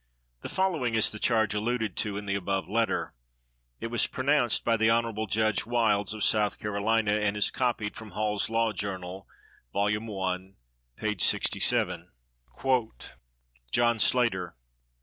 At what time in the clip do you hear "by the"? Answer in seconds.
4.65-4.89